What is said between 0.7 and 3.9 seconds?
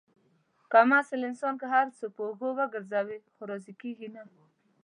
کم اصل انسان که هر څو په اوږو وگرځوې، خو راضي